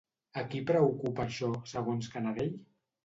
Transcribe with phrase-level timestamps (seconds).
[0.41, 2.55] A qui preocupa això segons Canadell?